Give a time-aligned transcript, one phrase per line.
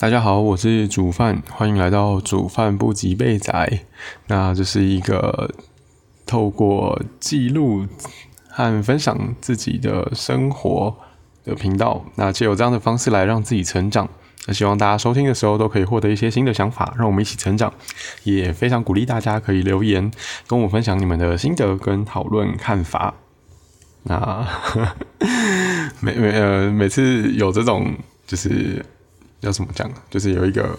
[0.00, 3.80] 大家好，我是煮饭，欢迎来到煮饭不及备仔。
[4.28, 5.52] 那这是一个
[6.24, 7.84] 透过记录
[8.48, 10.96] 和分享自己的生活
[11.44, 12.04] 的频道。
[12.14, 14.08] 那借由这样的方式来让自己成长。
[14.46, 17.74] 那希望大家收听的时候都可以获得一些新的想法，让我们一起成长。
[18.22, 20.08] 也非常鼓励大家可以留言
[20.46, 23.14] 跟我分享你们的心得跟讨论看法。
[24.04, 24.46] 那
[25.98, 27.96] 每每呃每次有这种
[28.28, 28.86] 就是。
[29.40, 29.90] 要怎么讲？
[30.10, 30.78] 就是有一个，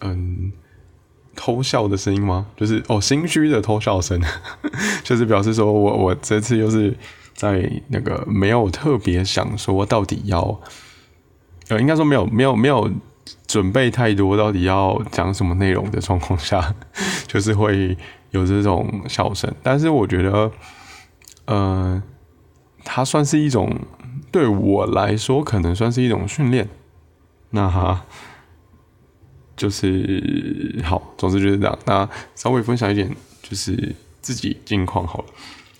[0.00, 0.52] 嗯，
[1.36, 2.46] 偷笑的声音吗？
[2.56, 4.20] 就是哦，心虚的偷笑声，
[5.04, 6.96] 就是表示说我我这次又是
[7.34, 10.60] 在那个没有特别想说到底要，
[11.68, 12.90] 呃，应该说没有没有没有
[13.46, 16.74] 准备太多，到底要讲什么内容的状况下，
[17.28, 17.96] 就是会
[18.30, 19.52] 有这种笑声。
[19.62, 20.50] 但是我觉得，
[21.46, 22.02] 呃，
[22.84, 23.74] 它算是一种
[24.32, 26.68] 对我来说，可能算是一种训练。
[27.52, 28.04] 那哈，
[29.56, 31.78] 就是好，总之就是这样。
[31.84, 33.10] 那稍微分享一点，
[33.42, 35.24] 就是自己近况好了。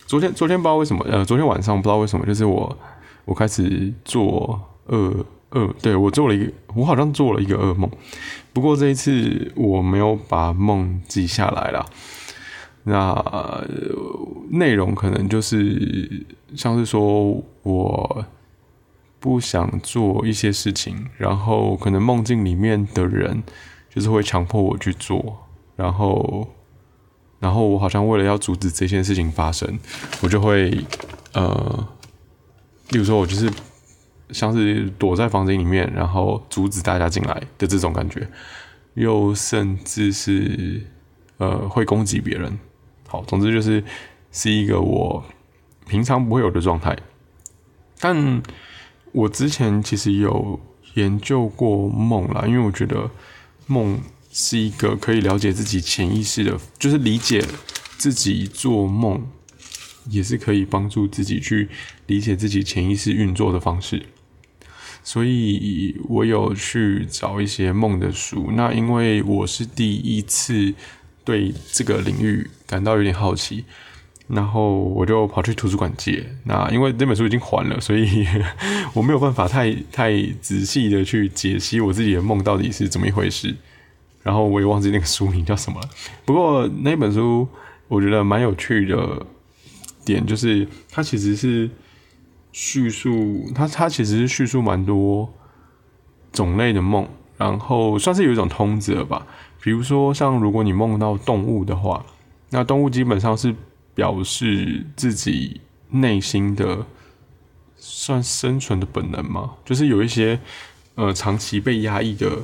[0.05, 2.77] 昨天，昨天不知道为什么，呃，昨天晚上不知道为什么，就是我，
[3.25, 7.89] 我开始做噩噩，对我做了一个，我好像做了一个噩梦。
[8.53, 11.87] 不过这一次我没有把梦记下来了。
[12.83, 13.65] 那
[14.51, 18.27] 内容可能就是像是说我。
[19.21, 23.43] 不想做一些事情，然后可能梦境里面的人
[23.91, 25.47] 就是会强迫我去做，
[25.77, 26.49] 然后，
[27.39, 29.79] 然后我好像为了要阻止这件事情发生，
[30.23, 30.83] 我就会
[31.35, 31.87] 呃，
[32.89, 33.53] 例如说我就是
[34.31, 38.27] 像是躲在房间里面，然后阻止大家进来的这种感觉，
[38.95, 40.81] 又甚至是
[41.37, 42.59] 呃会攻击别人。
[43.07, 43.84] 好，总之就是
[44.33, 45.23] 是一个我
[45.87, 46.97] 平常不会有的状态，
[48.01, 48.43] 但。
[49.12, 50.61] 我之前其实有
[50.94, 53.11] 研究过梦啦，因为我觉得
[53.66, 54.00] 梦
[54.33, 57.44] 是一个可以了解自己潜意识的，就是理解
[57.98, 59.26] 自己做梦，
[60.09, 61.69] 也是可以帮助自己去
[62.06, 64.06] 理解自己潜意识运作的方式。
[65.03, 68.50] 所以我有去找一些梦的书。
[68.53, 70.75] 那因为我是第一次
[71.25, 73.65] 对这个领域感到有点好奇。
[74.33, 78.25] 然后我就跑去图书馆借，那因为这本书已经还了，所以
[78.95, 83.57] 我没有办法太太仔细的去解析我自己的梦到底是怎么一回事。
[84.23, 85.89] 然后我也忘记那个书名叫什么了。
[86.25, 87.49] 不过那本书
[87.89, 89.27] 我觉得蛮有趣的
[90.05, 91.69] 点就是，它其实是
[92.53, 95.29] 叙述，它它其实是叙述蛮多
[96.31, 99.27] 种类的梦，然后算是有一种通则吧。
[99.61, 102.05] 比如说像如果你梦到动物的话，
[102.51, 103.53] 那动物基本上是。
[104.00, 106.87] 表示自己内心的
[107.77, 109.50] 算生存的本能吗？
[109.62, 110.41] 就是有一些
[110.94, 112.38] 呃长期被压抑的，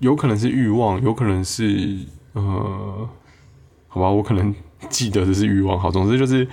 [0.00, 1.96] 有可能是欲望，有可能是
[2.34, 3.08] 呃，
[3.88, 4.54] 好吧，我可能
[4.90, 5.80] 记得的是欲望。
[5.80, 6.46] 好，总之就是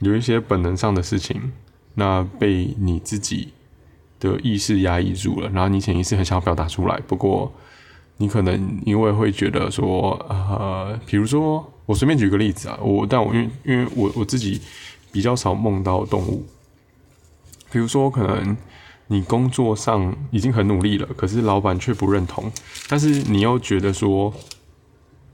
[0.00, 1.50] 有一些本能上的事情，
[1.94, 3.54] 那被你自己
[4.20, 7.50] 的意识压抑住了，然后你潜意识很想要表达出来，不过
[8.18, 11.72] 你可能因为会觉得说，呃，比如说。
[11.86, 14.60] 我随便举个例子啊，我但我因为因为我我自己
[15.12, 16.44] 比较少梦到动物，
[17.70, 18.56] 比如说可能
[19.06, 22.50] 你工作上已经很努力了，可是老板却不认同，
[22.88, 24.34] 但是你又觉得说，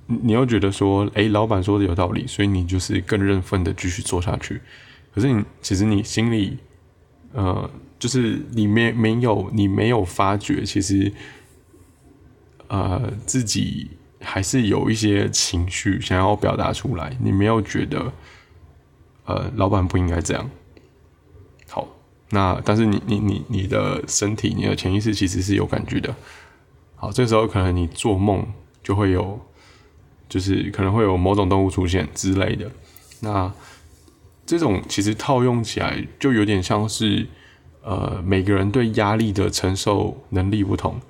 [0.07, 4.61] 你又觉得说，哎，老板说的有道理，所以你就是更认份的继续做下去。
[5.15, 6.59] 可是你其实你心里，
[7.33, 11.11] 呃，就是你没没有你没有发觉，其实，
[12.69, 13.89] 呃，自己。
[14.23, 18.13] 还是有一些情绪想要表达出来，你没有觉得，
[19.25, 20.51] 呃，老板不应该这样。
[21.69, 21.87] 好，
[22.31, 26.15] 那但是你你你你的身体，你的潜意识其实是有感觉的。
[26.97, 28.47] 好，这时候可能你做梦
[28.83, 29.41] 就会有，
[30.29, 32.71] 就是可能会有某种动物出现之类的。
[33.21, 33.53] 那
[34.47, 37.27] 这种其实套用起来，就有点像是，
[37.83, 41.01] 呃，每个人对压力的承受能力不同。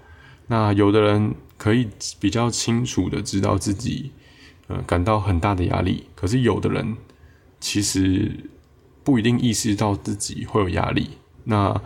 [0.47, 1.35] 那有的人。
[1.63, 1.89] 可以
[2.19, 4.11] 比较清楚的知道自己，
[4.67, 6.09] 呃，感到很大的压力。
[6.17, 6.97] 可是有的人
[7.61, 8.51] 其实
[9.05, 11.11] 不一定意识到自己会有压力，
[11.45, 11.81] 那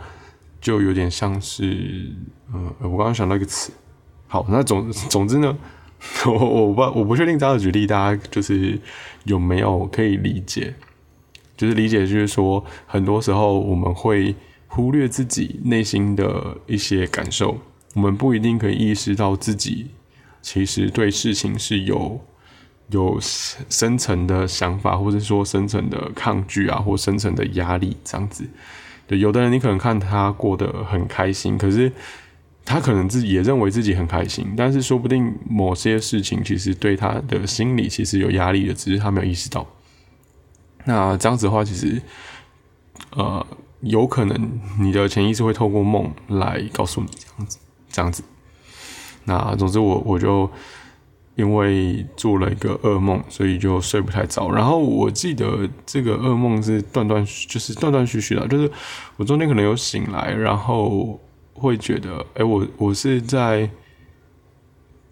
[0.59, 2.11] 就有点像是，
[2.51, 3.71] 呃，我刚刚想到一个词。
[4.27, 5.55] 好，那总总之呢，
[6.25, 8.81] 我我不我不确定这样的举例大家就是
[9.25, 10.73] 有没有可以理解，
[11.55, 14.35] 就是理解就是说，很多时候我们会
[14.65, 17.59] 忽略自己内心的一些感受。
[17.97, 19.87] 我们不一定可以意识到自己
[20.43, 22.21] 其实对事情是有
[22.89, 28.47] 有深层的想法，或者说深层的抗拒啊，或深层的压力这样子。
[29.07, 31.91] 对，有的人你可能看他过得很开心，可是
[32.63, 39.65] 他可能自己也认为自己很开心，但是说不定某些事情其实对他的心理其实有压力的，只是他没有意识到。
[40.85, 41.99] 那这样子的话，其实
[43.15, 43.43] 呃，
[43.81, 47.57] 有可能你的潜意识会透过梦来告诉你这样子，
[47.89, 48.23] 这样子。
[49.25, 50.49] 那总之，我我就。
[51.37, 54.49] 因为做了一个噩梦，所以就睡不太着。
[54.49, 58.67] 然后我记得这个噩梦是断断，就是断断续续的，就是
[59.17, 61.19] 我中间可能有醒来，然后
[61.53, 63.69] 会觉得，哎，我我是在，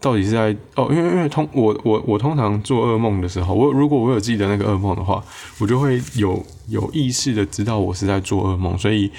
[0.01, 5.23] 到底是在哦，因为因为通我我我通常做噩梦的时候，我如果我有记得那个噩梦的话，
[5.59, 9.11] 我就会有有意识的知道我是在做噩梦，所以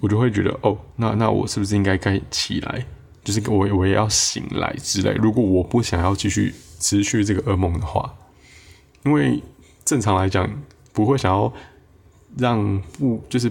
[0.00, 2.86] 我就会觉得，哦，那那我是不是应该该起来？
[3.24, 5.12] 就是我我也要醒来之类。
[5.14, 8.14] 如果我不想要继续持续这个噩梦的话，
[9.04, 9.42] 因为
[9.84, 10.48] 正常来讲
[10.92, 11.52] 不会想要
[12.36, 13.50] 让不就是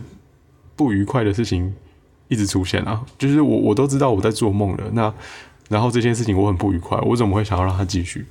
[0.76, 1.76] 不愉快的事情
[2.30, 3.06] 一直出现啊。
[3.18, 5.14] 就是我我都知道我在做梦了，那
[5.68, 8.26] 然后这件事情我很不愉快，我怎么会想要让它继续？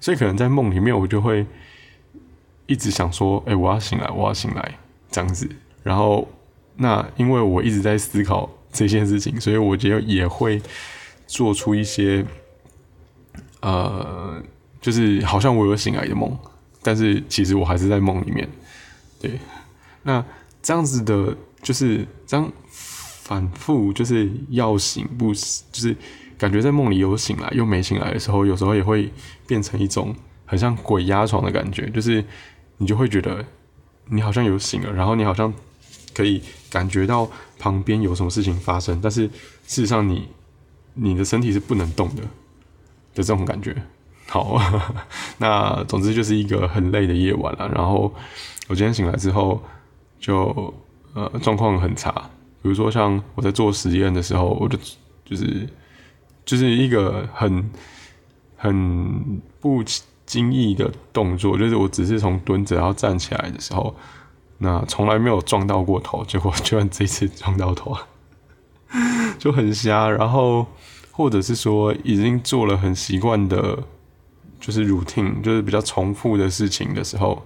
[0.00, 1.44] 所以可能在梦里面我就会
[2.64, 4.78] 一直想说，哎，我要醒来，我要醒来
[5.10, 5.46] 这样子。
[5.82, 6.26] 然后
[6.80, 8.50] 那因为我一直在思考。
[8.72, 10.62] 这件事情，所以我觉得也会
[11.26, 12.24] 做出一些，
[13.62, 14.40] 呃，
[14.80, 16.38] 就是好像我有醒来的梦，
[16.80, 18.48] 但是其实我还是在梦里面。
[19.20, 19.40] 对，
[20.04, 20.24] 那
[20.62, 25.96] 这样子的，就是这样反复，就是要醒不醒，就是
[26.38, 29.12] 感觉在梦里有醒来又没醒来的时候，有时候也会
[29.48, 30.14] 变成一种
[30.46, 32.24] 很像鬼压床的感觉，就是
[32.76, 33.44] 你就会觉得
[34.06, 35.52] 你好像有醒了，然后你好像。
[36.12, 37.28] 可以感觉到
[37.58, 39.22] 旁边有什么事情发生，但是
[39.66, 40.28] 事实上你
[40.94, 42.28] 你的身体是不能动的的
[43.16, 43.76] 这种感觉。
[44.28, 44.56] 好，
[45.38, 47.68] 那总之就是一个很累的夜晚了。
[47.74, 48.14] 然后
[48.68, 49.60] 我今天醒来之后，
[50.20, 50.72] 就
[51.14, 52.12] 呃状况很差。
[52.62, 54.78] 比如说像我在做实验的时候，我就
[55.24, 55.68] 就是
[56.44, 57.70] 就是一个很
[58.56, 59.82] 很不
[60.24, 63.94] 经意的动作，就是我只是从蹲着然后站起来的时候。
[64.62, 67.96] 那从来没有撞到过头，结果居然这次撞到头，
[69.38, 70.10] 就很瞎。
[70.10, 70.66] 然后
[71.10, 73.78] 或者是说已经做了很习惯的，
[74.60, 77.42] 就是 routine，就是比较重复的事情的时候，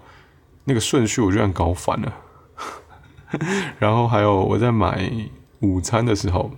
[0.64, 2.12] 那个顺序我居然搞反了。
[3.78, 5.08] 然后还有我在买
[5.60, 6.50] 午餐的时候，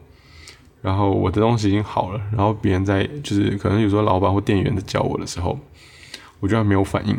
[0.81, 5.59] 然后我的东西已经好了，然后别人在就是可能有时候老板或店员在叫我的时候。
[6.39, 7.19] 我居然没有反应，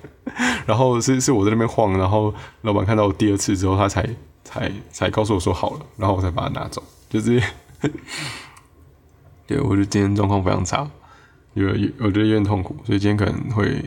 [0.66, 4.08] 然后是是我在那边晃，然后老板看到我第二次之后，他才
[4.44, 6.82] 才才告诉我说好了，然后我才把它拿走。
[7.08, 7.42] 就是，
[9.46, 10.88] 对我觉得今天状况非常差，
[11.54, 13.82] 有有我觉得有点痛苦，所以今天可能会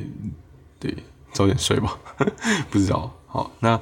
[0.79, 0.93] 对
[1.31, 1.95] 早点睡吧，
[2.71, 3.11] 不知道。
[3.27, 3.79] 好，那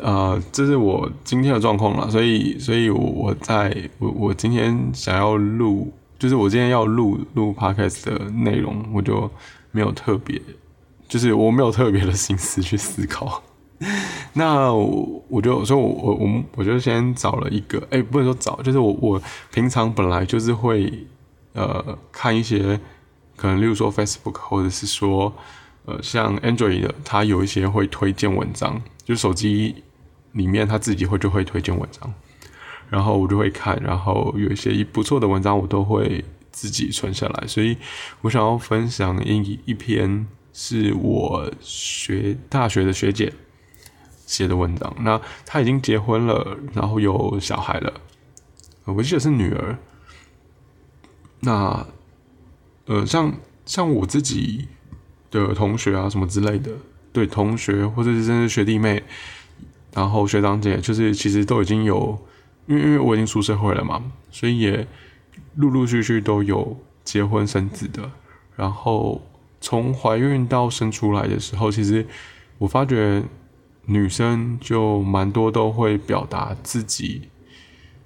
[0.00, 9.30] 呃，这是我今天的状况了，所以所以我在我我今天想要录，就是我今天要录录 podcast 的内容，我就。
[9.70, 10.40] 没有特别，
[11.08, 13.42] 就是我没有特别的心思去思考。
[14.34, 19.22] 那我我就说，我我我我就先找了一个，哎，不能说找，就是我我
[19.52, 21.06] 平常本来就是会
[21.52, 22.80] 呃看一些，
[23.36, 25.32] 可能例如说 Facebook 或者是说
[25.84, 29.76] 呃像 Android 的，它有一些会推荐文章，就手机
[30.32, 32.12] 里面它自己会就会推荐文章，
[32.90, 36.24] 然后我就会看，然后有一些不错的文章我都会。
[36.50, 37.76] 自己存下来，所以
[38.22, 43.32] 我想要分享一一篇是我学大学的学姐
[44.26, 44.92] 写的文章。
[45.00, 47.92] 那她已经结婚了，然后有小孩了，
[48.84, 49.78] 我记得是女儿。
[51.40, 51.86] 那
[52.86, 53.32] 呃，像
[53.64, 54.66] 像我自己
[55.30, 56.72] 的同学啊，什么之类的，
[57.12, 59.02] 对同学或者是甚至学弟妹，
[59.94, 62.18] 然后学长姐，就是其实都已经有，
[62.66, 64.02] 因为因为我已经出社会了嘛，
[64.32, 64.88] 所以也。
[65.58, 68.12] 陆陆续续都有结婚生子的，
[68.54, 69.20] 然后
[69.60, 72.06] 从怀孕到生出来的时候，其实
[72.58, 73.24] 我发觉
[73.86, 77.28] 女生就蛮多都会表达自己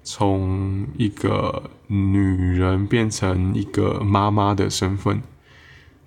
[0.03, 5.21] 从一个女人变成一个妈妈的身份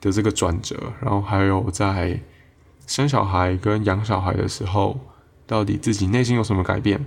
[0.01, 2.21] 的这个转折，然后还有在
[2.89, 4.99] 生小孩跟养小孩的时候，
[5.47, 7.05] 到底自己内心有什么改变？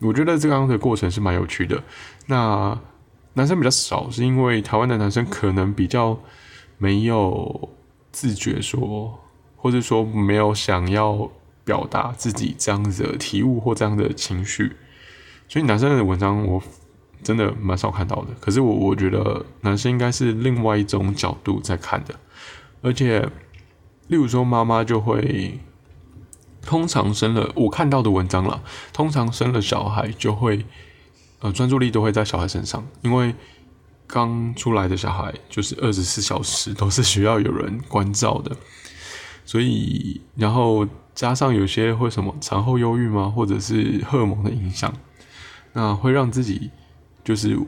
[0.00, 1.84] 我觉得这样的过程是蛮有趣的。
[2.26, 2.76] 那
[3.36, 6.18] 男生比较少，是因为台湾的男生可能比较
[6.78, 7.68] 没有
[8.10, 9.18] 自觉说，
[9.56, 11.30] 或者说没有想要
[11.62, 14.74] 表达自己这样子的体悟或这样的情绪，
[15.48, 16.62] 所以男生的文章我
[17.22, 18.28] 真的蛮少看到的。
[18.40, 22.14] 可是我我觉得男生应该是另外一种角度在看的，
[22.80, 23.20] 而且
[24.08, 25.60] 例如说妈妈就会
[26.62, 28.62] 通常生了我看到的文章了，
[28.94, 30.64] 通常生了小孩就会。
[31.40, 33.34] 呃专注力都会在小孩身上，因为
[34.06, 38.56] 刚出来的小孩就是二十四小时都是需要有人关照的，
[39.44, 44.92] 所以然后加上有些会什么产后忧郁吗，或者是荷尔蒙的影响，
[45.72, 46.70] 那会让自己
[47.24, 47.58] 就是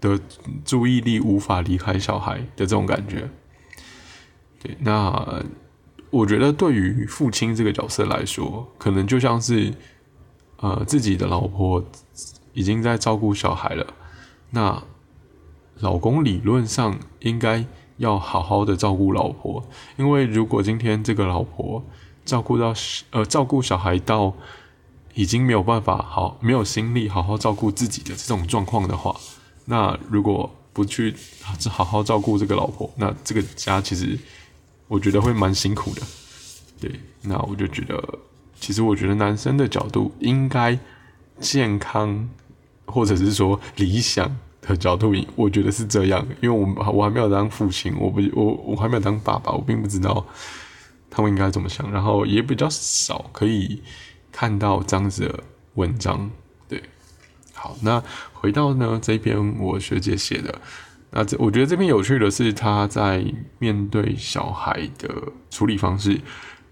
[0.00, 0.20] 的
[0.64, 3.30] 注意力无法离开小孩的这种感觉。
[4.62, 5.42] 对，那
[6.10, 9.72] 我觉得对于父亲这个角色来说，可能就像是
[10.58, 11.82] 呃自己的老婆
[12.56, 13.86] 已经在照顾小孩了，
[14.50, 14.82] 那。
[15.80, 17.62] 老公理论上应该
[17.98, 19.62] 要好好的照顾老婆，
[19.98, 21.84] 因为如果今天这个老婆
[22.24, 22.72] 照顾到
[23.10, 24.32] 呃照顾小孩到
[25.12, 29.14] 已经没有办法好没有心力好好照顾自己的这种状况的话，
[29.66, 31.14] 那如果不去
[31.68, 34.18] 好好照顾这个老婆，那这个家其实
[34.88, 36.00] 我觉得会蛮辛苦的。
[36.80, 38.02] 对，那我就觉得，
[38.58, 40.78] 其实我觉得男生的角度应该
[41.38, 42.28] 健康，
[42.86, 44.34] 或者是说理想。
[44.68, 50.26] 的角度，我觉得是这样，因为我我还没有当父亲，我不我我还没有当爸爸，我并不知道
[51.08, 53.80] 他们应该怎么想，然后也比较少可以
[54.32, 56.28] 看到这样子的文章。
[56.68, 56.82] 对，
[57.54, 58.02] 好，那
[58.32, 60.60] 回到呢这篇我学姐写的，
[61.12, 63.24] 那这我觉得这篇有趣的是他在
[63.60, 65.08] 面对小孩的
[65.48, 66.20] 处理方式，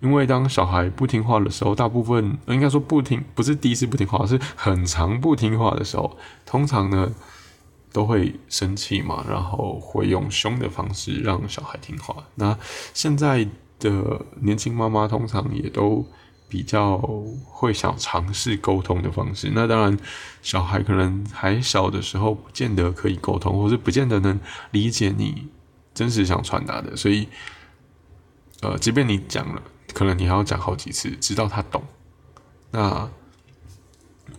[0.04, 7.12] 因为当小孩不听话的时候，大部分应该说不听，不是第一次不听话，是很长不听话的时候，通常呢。
[7.94, 12.25] 都会生气嘛，然后会用凶的方式让小孩听话。
[12.34, 12.58] 那
[12.92, 13.46] 现在
[13.78, 16.04] 的年轻妈妈通常也都
[16.49, 16.99] 比较
[17.44, 19.52] 会想尝试沟通的方式。
[19.54, 19.96] 那当然，
[20.42, 24.40] 小孩可能还小的时候，不见得可以沟通，或是不见得能
[24.73, 25.46] 理解你
[25.94, 26.96] 真实想传达的。
[26.96, 27.28] 所以，
[28.62, 29.62] 呃，即便你讲了，
[29.94, 31.82] 可能你还要讲好几次，直到他懂。
[32.72, 33.08] 那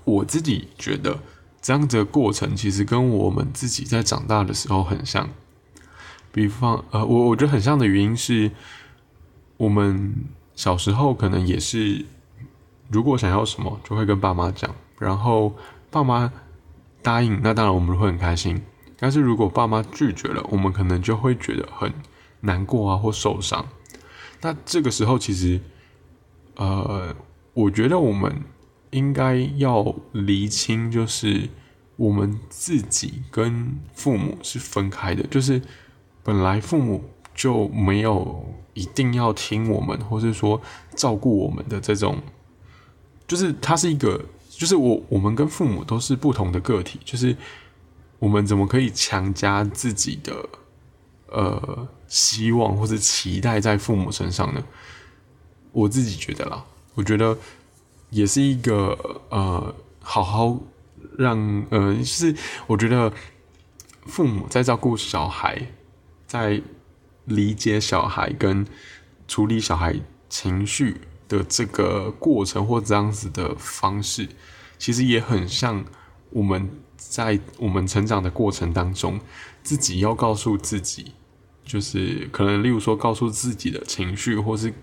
[0.03, 1.17] 我自己觉得。
[1.61, 5.27] 这样子的过程其实跟我们自己在长大的时候很像，
[6.31, 8.51] 比方，呃，我我觉得很像的原因是，
[9.57, 10.13] 我们
[10.53, 12.05] 小时候可能也是，
[12.91, 15.55] 如果想要什么就会跟爸妈讲，然后
[15.89, 16.31] 爸妈
[17.01, 18.61] 答应，那当然我们会很开心。
[18.99, 21.91] 但是如果爸妈拒绝了，我们可能就会觉得很
[22.41, 23.65] 难过啊，或受伤。
[24.41, 25.59] 那这个时候其实，
[26.55, 27.15] 呃，
[27.53, 28.43] 我觉得我们。
[28.91, 31.49] 应该要厘清，就是
[31.97, 35.61] 我们自己跟父母是分开的，就是
[36.23, 40.61] 本来父母就没有一定要听我们，或是说
[40.95, 42.17] 照顾我们的这种，
[43.27, 47.35] 就是他是一个，就是我我们跟父母都是不同的个体，就是
[48.19, 50.47] 我们怎么可以强加自己的
[51.35, 54.63] 呃希望或者期待在父母身上呢？
[55.71, 56.65] 我自己觉得啦，
[56.95, 57.37] 我觉得。
[58.11, 58.97] 也是一个
[59.29, 60.57] 呃，好好
[61.17, 62.33] 让呃，就是
[62.65, 63.11] 我觉得
[64.05, 65.73] 父母在照顾小孩，
[66.25, 66.61] 在
[67.25, 68.65] 理解小孩跟
[69.27, 69.99] 处理小孩
[70.29, 74.29] 情绪的这个过程或这样子的方式，
[74.77, 75.83] 其实也很像
[76.29, 79.19] 我们在我们成长的过程当中，
[79.61, 81.13] 自己要告诉自己，
[81.65, 84.73] 就是可能例如说告诉自己的情绪，或是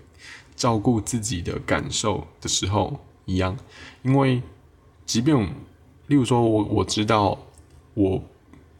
[0.55, 2.99] 照顾自己的感受的时候。
[3.25, 3.55] 一样，
[4.01, 4.41] 因为
[5.05, 5.33] 即便
[6.07, 7.39] 例如说，我我知道
[7.93, 8.21] 我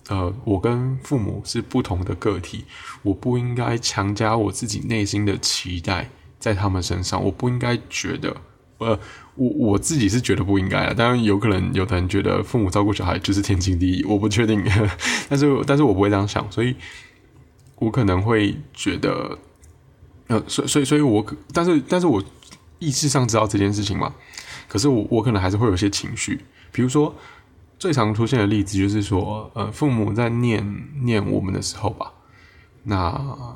[0.09, 2.65] 呃，我跟父母是不同的个体，
[3.03, 8.35] 我不应该强加我自己内心的期待在他们身上，我不应该觉得
[8.79, 8.99] 呃，
[9.35, 10.93] 我我自己是觉得不应该啊。
[10.93, 14.61] 当然，有可能有的人觉得父母照顾小孩就是天经地义，我不确定，
[15.29, 16.75] 但是但是我不会这样想，所以
[17.83, 19.37] 我可能会觉得
[20.27, 22.23] 呃，所所以所以，我但是但是我
[22.79, 24.13] 意识上知道这件事情嘛。
[24.67, 26.39] 可是我我可能还是会有些情绪，
[26.71, 27.13] 比如说
[27.77, 32.11] 最常出现的例子就是说，呃，父母在念念我们的时候吧，
[32.83, 33.55] 那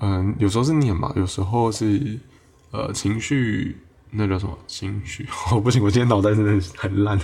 [0.00, 2.18] 嗯，有时候是念嘛，有时候是
[2.70, 3.76] 呃情绪，
[4.10, 5.28] 那叫什么情绪？
[5.52, 7.18] 哦，不行，我今天脑袋真的很烂。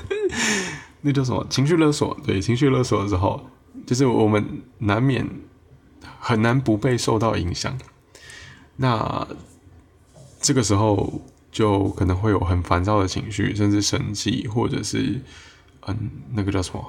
[1.00, 2.16] 那叫什么情绪勒索？
[2.24, 3.48] 对，情绪勒索的时候，
[3.86, 5.26] 就是我们难免
[6.20, 7.76] 很难不被受到影响。
[8.76, 9.26] 那
[10.40, 11.20] 这个时候。
[11.52, 15.20] 就可能会有很烦躁的情绪，甚至生气，或者是
[15.88, 16.84] 嗯，那个叫什么？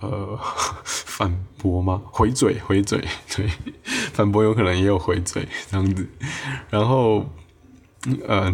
[0.00, 0.36] 呃，
[0.82, 2.02] 反驳吗？
[2.06, 2.98] 回嘴，回嘴，
[3.30, 3.48] 对，
[4.12, 6.04] 反驳有可能也有回嘴这样子。
[6.68, 7.26] 然后，
[8.26, 8.52] 嗯，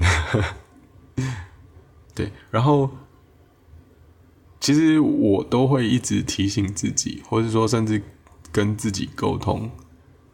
[2.15, 2.91] 对，然后
[4.61, 8.03] 其实我都会一直提醒自己，或者说甚至
[8.53, 9.71] 跟自己沟通，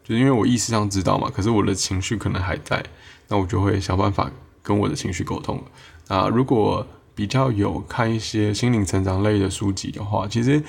[0.09, 2.83] 就因为我意识上知道嘛，可是我的情绪可能还在，
[3.29, 4.29] 那我就会想办法。
[4.61, 5.63] 跟我的情绪沟通，
[6.09, 6.85] 啊，如果
[7.15, 10.61] 比较有看一些心灵成长类的书籍的话，其实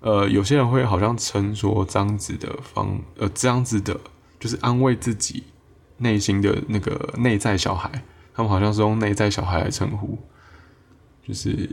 [0.00, 3.98] 呃有些人会好像称说这样子的方呃这样子的，
[4.38, 5.44] 就是安慰自己
[5.98, 7.90] 内心的那个内在小孩，
[8.34, 10.18] 他们好像是用内在小孩来称呼，
[11.26, 11.70] 就是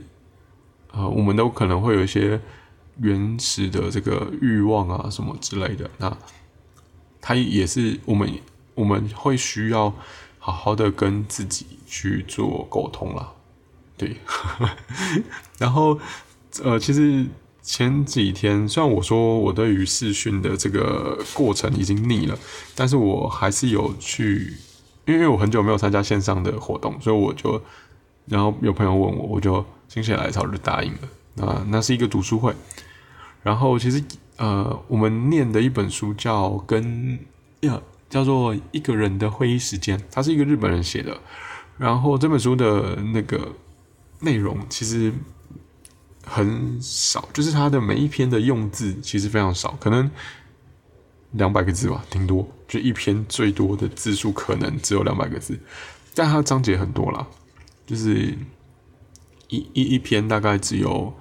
[0.93, 2.39] 呃我们都可能会有一些
[3.01, 6.17] 原始的这个欲望啊什么之类的，那
[7.25, 8.29] 他也是我们
[8.75, 9.91] 我们会需要。
[10.47, 13.31] 好好的跟自己去做沟通啦，
[13.97, 14.15] 对，
[15.57, 15.99] 然后
[16.63, 17.25] 呃，其实
[17.63, 22.37] 前几天虽然我说我对于视讯的这个过程已经腻了，
[22.75, 24.53] 但是我还是有去，
[25.07, 27.59] 因为我很久没有参加线上的活动，所以我就，
[28.27, 31.47] 然后有朋友问我，我就心血来潮就答应了。
[31.47, 32.53] 啊，那是一个读书会，
[33.41, 33.99] 然后其实
[34.37, 37.19] 呃，我们念的一本书叫《跟
[37.61, 37.73] 呀》。
[38.07, 41.19] 叫做一个人的会议时间，他是一个日本人写的。
[41.77, 43.53] 然后这本书的那个
[44.21, 45.11] 内容其实
[46.23, 50.09] 很少，就是他的每一篇的用字其实非常少，可能
[51.31, 52.47] 两百个字吧，挺多。
[52.67, 55.59] 就一篇最多的字数可能只有两百个字，
[56.13, 57.27] 但它章节很多啦，
[57.87, 58.37] 就是
[59.49, 61.11] 一一一篇大概只有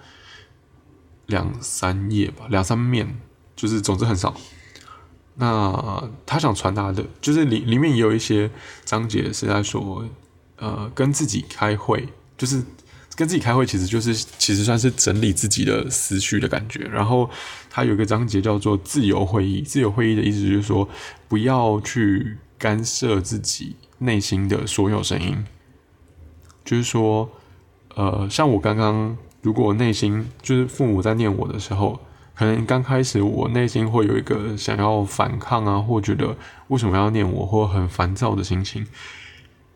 [1.26, 3.19] 两三页吧，两三面，
[3.57, 4.35] 就是总之很少。
[5.37, 8.50] 那他想传达的，就是里里面也有一些
[8.85, 10.04] 章节是在说，
[10.57, 12.62] 呃，跟自己开会，就是
[13.16, 16.81] 跟自己开会，其实就是其实算是整理自己的思绪的感觉。
[16.85, 17.28] 然后
[17.69, 20.88] 他有一个章节叫做自由会议，自由会议的意思就是说，
[21.26, 25.45] 不要去干涉自己内心的所有声音。
[26.64, 27.28] 就是说，
[27.97, 32.01] 呃，像我刚刚，如果内心就是父母在念我的时候。
[32.37, 36.37] 可能刚开始我内心会有一个想要反抗啊，或觉得
[36.67, 38.85] 为什么要念我，或很烦躁的心情。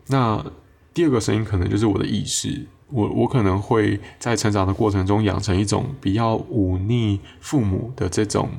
[0.07, 0.45] 那
[0.93, 8.49] 第二个声音可能就是我的意识，我我可能会在成长的过程中养成一种比较忤逆父母的这种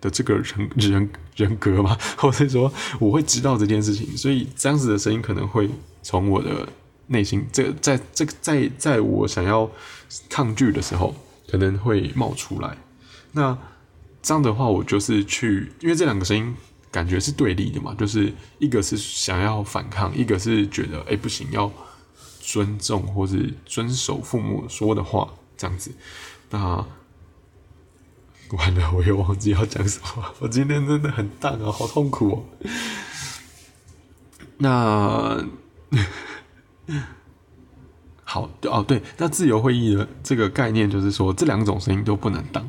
[0.00, 5.68] 的这个人人人格嘛，或者说我会知道这件事情，所以这样子的声音可能会
[6.02, 6.68] 从我的
[7.10, 9.68] 内心，这在这个在在我想要
[10.28, 11.12] 抗拒的时候，
[11.50, 12.78] 可能会冒出来。
[13.32, 13.56] 那
[14.22, 16.54] 这样的话，我就是去，因为这两个声音
[16.90, 21.70] 感觉是对立的嘛，就是一个是想要反抗，一个是觉得哎不行，要
[22.40, 25.90] 尊重或是遵守父母说的话，这样子。
[26.50, 26.86] 那
[28.52, 32.44] 完了，我又忘记要讲什么，我今天真的很淡啊，好痛苦哦。
[34.58, 35.44] 那
[38.24, 42.68] 好哦，对，那自由会议的这个概念就是说，这两种声音都不能当。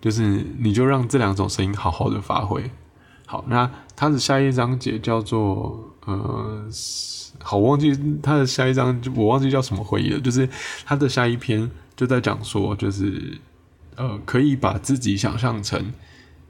[0.00, 2.68] 就是你就让这两种声音好好的发挥。
[3.24, 6.68] 好，那它的下一章节叫做呃，
[7.40, 10.20] 好忘记它的下一章，我忘记叫什么会议了。
[10.20, 10.48] 就是
[10.84, 13.38] 它的下一篇就在讲说，就是
[13.94, 15.92] 呃，可以把自己想象成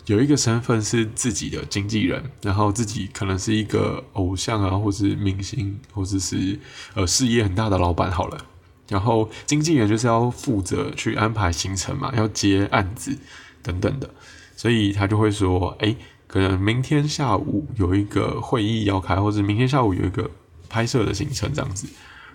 [0.07, 6.59] 有一个身份是自己的经纪人，然后自己可能是一个偶像啊，或是明星，或者是
[6.95, 8.11] 呃事业很大的老板。
[8.11, 8.47] 好了。
[8.89, 13.17] 然后经纪人就是要负责去安排行程嘛，要接案子
[13.63, 14.11] 等等的，
[14.55, 20.31] 所以他就会说，哎，可能明天下午有一个会议要开，或者明天下午有一个
[20.69, 21.89] 拍摄的行程这样子。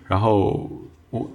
[0.07, 0.71] 然后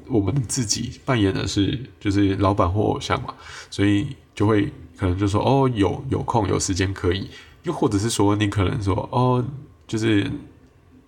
[0.07, 3.35] 我们自己扮演的是就是老板或偶像嘛，
[3.71, 7.29] 所以就会可能就说，哦，有有空有时间可以，
[7.63, 9.45] 又或者是说你可能说，哦，
[9.87, 10.31] 就是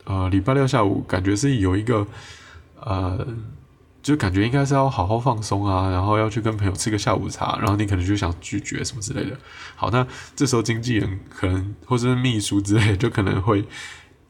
[0.05, 2.07] 呃礼拜六下午感觉是有一个
[2.81, 3.27] 呃。
[4.05, 9.35] 就感觉应该是要好好放松啊，然后要去跟朋友吃个下午茶，然后你可能就想拒绝什么之类的。
[9.77, 10.07] 好，那
[10.37, 13.65] 这时候经纪人可能或者是秘书之类，就可能会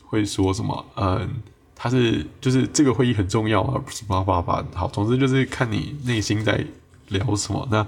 [0.04, 1.28] 会说什么，嗯，
[1.74, 4.64] 他是就是这个会议很重要啊，不是叭叭叭。
[4.74, 6.64] 好，总之就是看你内心在
[7.08, 7.87] 聊什么，那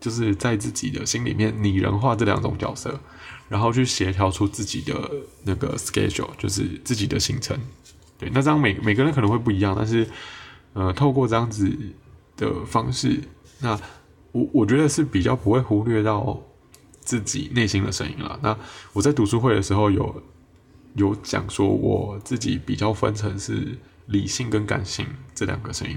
[0.00, 2.98] 就是在自己的心里面拟人化这两种角色，
[3.48, 5.10] 然后去协调出自己的
[5.44, 7.58] 那个 schedule，就是自己的行程。
[8.18, 10.06] 对，那这样每每个人可能会不一样，但是。
[10.74, 11.76] 呃，透过这样子
[12.36, 13.18] 的方式，
[13.60, 13.76] 那
[14.30, 16.40] 我我觉得是比较不会忽略到
[17.00, 18.38] 自己内心的声音了。
[18.42, 18.56] 那
[18.92, 20.22] 我在读书会的时候有
[20.98, 25.96] 有讲说，我自己比较分成是理性跟感性这两个声音。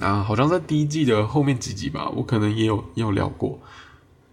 [0.00, 3.58] 啊，好像在第一季的后面几集吧，我可能也有也有聊过。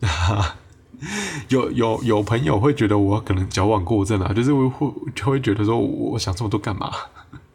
[1.49, 6.91] 有有有朋友会觉得我可能矫枉过正啊，就是会就会觉得说，我想这么多干嘛？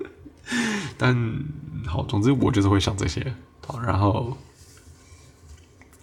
[0.99, 1.45] 但
[1.87, 3.35] 好，总之我就是会想这些，
[3.67, 4.37] 好，然后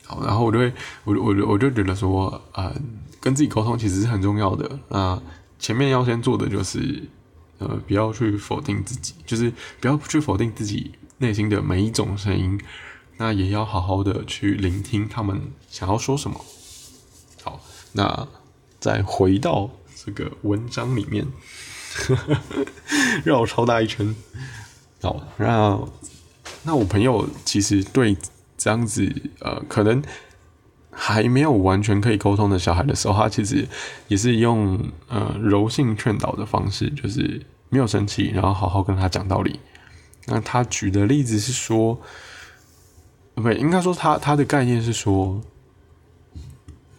[0.06, 0.74] 好，然后我就会，
[1.04, 2.74] 我我我就觉得说，呃，
[3.20, 4.80] 跟自己沟通其实是很重要的。
[4.90, 5.22] 那
[5.60, 7.04] 前面要先做的就是，
[7.58, 12.60] 呃，不要去否定自己，就是不要去否定自己内心的每一种声音，
[13.18, 16.46] 那也要好好的去聆听他们想要说什么。
[17.44, 17.60] 好，
[17.94, 18.28] 那
[18.80, 19.70] 再回到
[20.06, 21.26] 这个文章里面，
[23.26, 24.16] 绕超大一圈。
[25.02, 25.80] 好，那
[26.64, 28.16] 那我朋友其实对
[28.58, 30.02] 这样子呃，可能
[31.00, 33.68] 还没有完全可以沟通的小孩的时候，他其实
[34.08, 39.60] 也是用呃柔性劝导的方式，就是没有生气，然后好好跟他讲道理。
[40.26, 42.02] 那他举的例子是说，
[43.36, 45.40] 不对，应该说他他的概念是说，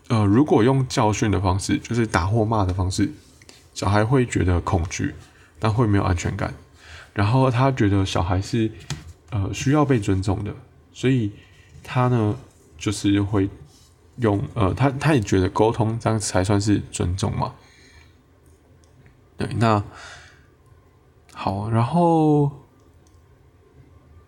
[0.06, 3.12] 呃，如果用教训的方式，就是打或骂的方式，
[3.74, 5.12] 小孩会觉得恐惧，
[5.58, 6.54] 但会没有安全感。
[7.12, 8.70] 然后他觉得小孩是
[9.30, 10.54] 呃需要被尊重的，
[10.92, 11.32] 所以
[11.82, 12.36] 他呢
[12.78, 13.50] 就是会
[14.20, 17.54] 用呃他他也觉得沟通这样才算是尊重嘛。
[19.36, 19.82] 对，那
[21.32, 22.50] 好，然后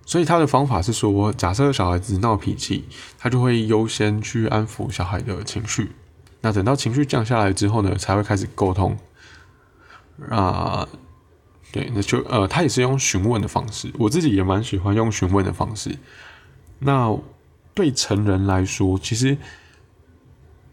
[0.07, 2.85] 所以他的方法是说，假设小孩子闹脾气，
[3.19, 5.93] 他就会优先去安抚小孩的情绪，
[6.41, 8.97] 那等到情绪降下来之后呢，才会开始沟通
[10.29, 10.89] 啊。
[11.73, 15.97] 对，那就呃，他也是用询问的方式，我自己也蛮喜欢用询问的方式。
[16.81, 17.17] 那
[17.75, 19.39] 对成人来说，其实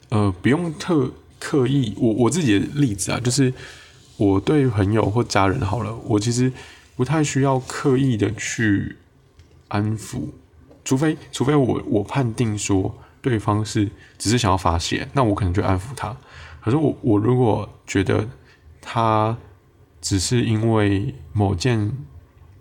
[0.10, 3.54] 呃不用特刻意，我我自己的例子啊，就是
[4.17, 6.52] 我对朋友或家人好了，我其实
[6.96, 8.96] 不太需要刻意的去
[9.67, 10.30] 安抚，
[10.84, 16.15] 除非除非我我判定说对方是只是想要发泄，那我可能就安抚他。
[16.62, 18.28] 可是我我如果觉得
[18.82, 19.38] 他。
[20.00, 21.91] 只是因为某件，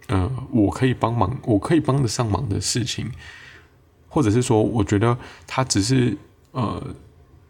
[0.08, 3.12] 呃，我可以帮忙，我可以帮得上忙的事情，
[4.08, 6.16] 或者是说，我觉得他只是
[6.52, 6.82] 呃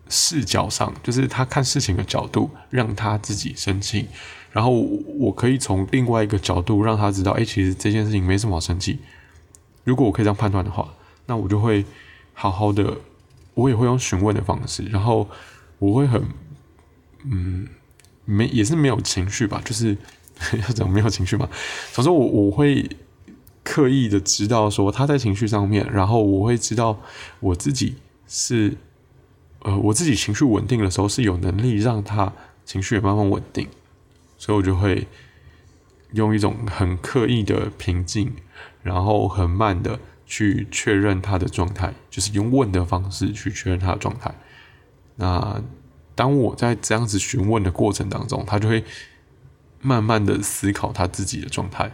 [0.09, 4.09] 视角上，就是他看事情的角度让他自己生气，
[4.53, 4.71] 然后
[5.19, 8.99] 我可以从另外一个角度让他知道，哎，其实这件事情没什么好生气。
[9.85, 10.95] 如果我可以这样判断的话，
[11.27, 11.85] 那我就会
[12.33, 12.99] 好好的，
[13.55, 15.29] 我也会用询问的方式，然后
[15.79, 16.23] 我会很，
[17.25, 17.69] 嗯。
[18.29, 19.97] 没也是没有情绪吧，就是
[20.55, 21.49] 要怎么没有情绪嘛？
[21.92, 22.85] 总之我我会
[23.62, 26.99] 刻意的知道说他在情绪上面，然后我会知道
[27.38, 27.95] 我自己
[28.27, 28.77] 是
[29.67, 32.33] 呃我自己情绪稳定的时候是有能力让他
[32.65, 33.69] 情绪也慢慢稳定，
[34.39, 35.07] 所以我就会
[36.13, 38.33] 用一种很刻意的平静，
[38.83, 44.35] 然后很慢的去确认他的状态，就是用问的方式去确认他的状态。
[45.17, 45.61] 那。
[46.19, 48.83] 当我在这样子询问的过程当中，他就会
[49.83, 51.93] 慢慢的思考他自己的状态，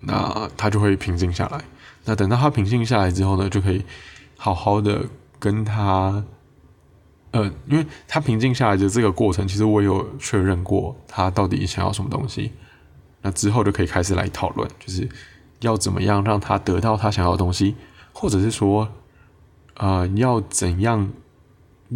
[0.00, 1.62] 那他就会平静下来。
[2.06, 3.84] 那等到他平静下来之后呢，就可以
[4.38, 5.06] 好好的
[5.40, 6.22] 跟他，
[7.32, 12.52] 呃，因为他平静下来的这个过程，其实我有确认过他到底想要什么东西。
[13.22, 15.08] 那之后就可以开始来讨论，就是
[15.58, 17.74] 要怎么样让他得到他想要的东西，
[18.12, 18.88] 或者是说，
[19.74, 21.10] 呃，要怎样。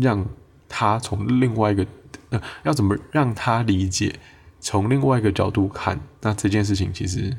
[0.01, 0.27] 让
[0.69, 1.87] 他从另外一个
[2.31, 4.19] 呃，要怎么让他理解？
[4.59, 7.33] 从另外一个角度看，那这件事情其实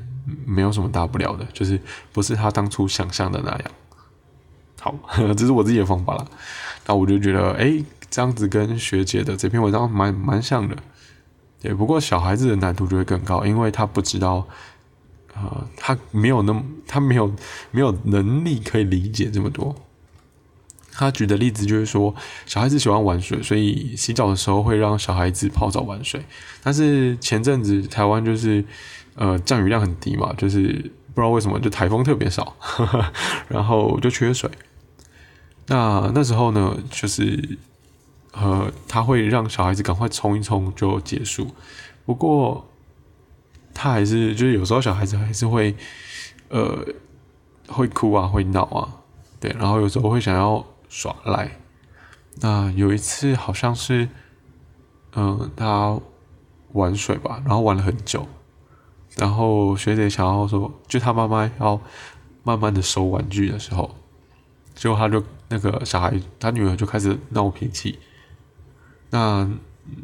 [0.46, 1.78] 没有什么大不了的，就是
[2.14, 3.64] 不是他当初想象的那样。
[4.86, 4.94] 好，
[5.34, 6.26] 这是我自己的方法了。
[6.86, 10.76] 那我就觉得，哎，这样子跟学姐的这篇文章蛮蛮像的。
[11.60, 14.46] 对，不过小孩子的难度就会更高，因为他不知道，
[15.34, 17.34] 呃，他没有那么，他没有
[17.72, 19.74] 没有能力可以理解这么多。
[20.92, 22.14] 他举的例子就是说，
[22.46, 26.24] 小孩子喜欢玩水，所以洗澡的时候会让小孩子泡澡玩水。
[26.62, 28.64] 但是前阵子台湾就是
[29.14, 30.62] 呃降雨量很低嘛，就是
[31.14, 32.56] 不知道为什么就台风特别少，
[33.48, 34.48] 然后就缺水。
[35.66, 37.58] 那那时候呢，就是
[38.32, 41.50] 呃他会让小孩子赶快冲一冲就结束。
[42.04, 42.68] 不过
[43.74, 45.74] 他还是就是有时候小孩子还是会
[46.48, 46.86] 呃
[47.68, 48.88] 会哭啊，会闹啊，
[49.40, 50.64] 对，然后有时候会想要。
[50.88, 51.58] 耍赖，
[52.40, 54.08] 那有一次好像是，
[55.16, 55.98] 嗯，他
[56.72, 58.26] 玩水吧，然后玩了很久，
[59.16, 61.78] 然后学姐想要说，就他妈妈要
[62.44, 63.96] 慢慢的收玩具的时候，
[64.76, 67.98] 结果他就那个小孩，他女儿就开始闹脾气。
[69.10, 69.48] 那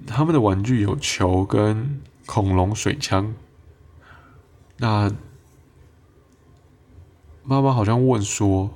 [0.07, 3.35] 他们的玩具有球跟恐龙水枪，
[4.77, 5.13] 那
[7.43, 8.71] 妈妈好像问说，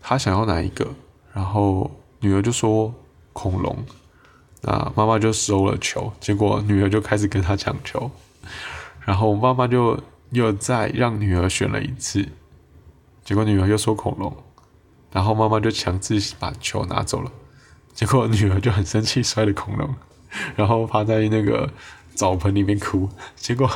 [0.00, 0.88] 他想要哪一个？
[1.34, 2.94] 然后女儿就说
[3.32, 3.84] 恐龙，
[4.62, 8.10] 那妈妈就收了球，结果女儿就开始跟他抢球，
[9.04, 12.26] 然后妈妈就又再让女儿选了一次，
[13.22, 14.34] 结果女儿又说恐龙，
[15.12, 17.30] 然后妈妈就强制把球拿走了，
[17.92, 19.94] 结果女儿就很生气摔了恐龙，
[20.54, 21.68] 然后趴在那个
[22.14, 23.68] 澡盆里面哭，结果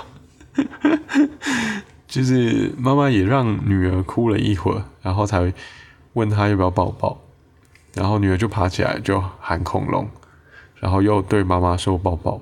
[2.06, 5.52] 就是妈妈也让女儿哭了一会儿，然后才
[6.12, 7.20] 问她要不要抱抱，
[7.94, 10.08] 然后女儿就爬起来就喊恐龙，
[10.76, 12.40] 然后又对妈妈说抱抱，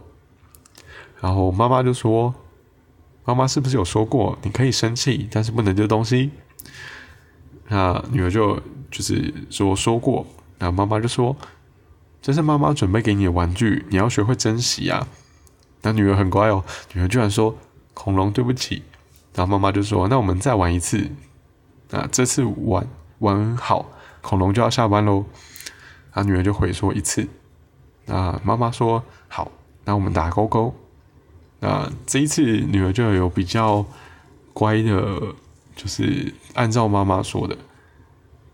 [1.21, 2.35] 然后妈妈就说
[3.25, 6.33] ：“妈妈是不是有说过你可以生气，但是不能丢东西？”
[7.75, 10.27] 那女儿就就是说说过，
[10.59, 11.35] 然后妈妈就说
[12.21, 15.09] ：“这是妈妈准备给你的玩具，你要学会珍惜啊。”
[15.81, 17.57] 那女儿很乖哦，女儿居然说
[17.95, 18.83] ：“恐龙，对不起。”
[19.35, 21.11] 然后妈妈就说：“那我们再玩一次，
[21.93, 22.87] 啊，这次玩
[23.21, 25.25] 玩好，恐龙就要下班喽。”
[26.13, 27.27] 啊，女儿就回说一次，
[28.05, 29.51] 那妈妈说：“好，
[29.87, 30.75] 那我们打勾勾。”
[31.61, 33.87] 那这一次女儿就有比较
[34.53, 35.35] 乖的。
[35.75, 37.57] 就是按照妈妈说的，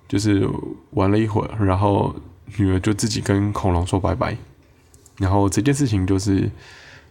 [0.06, 0.48] 就是
[0.90, 2.14] 玩了一会儿，然后
[2.56, 4.36] 女儿就自己跟恐龙说拜拜，
[5.18, 6.50] 然后这件事情就是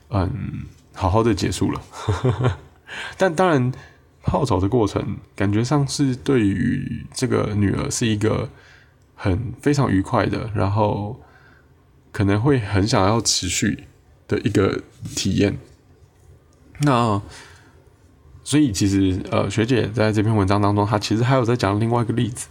[0.10, 1.82] 嗯，好好的结束了。
[3.18, 3.72] 但当然，
[4.24, 8.50] 泡澡的过程感觉上是对于这个女儿是一个
[9.16, 11.20] 很非常愉快的，然后
[12.12, 13.84] 可能会很想要持续
[14.28, 14.82] 的一个
[15.16, 15.58] 体验。
[16.80, 17.22] 那。
[18.48, 22.48] 所以其实，呃，学姐在这篇文章当中，她其实还有在讲另外一个例子。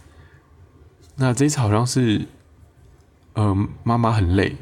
[1.15, 2.23] 那这一次好像是，
[3.33, 4.55] 呃，妈妈很累，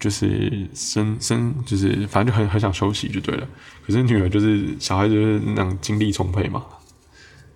[0.00, 3.46] 就是生生就是反正就很很想休息就对了。
[3.86, 6.64] 可是女儿就是小孩就是那种精力充沛嘛。